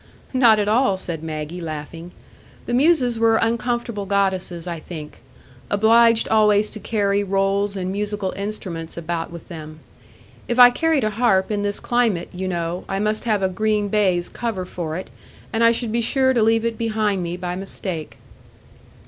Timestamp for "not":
0.33-0.57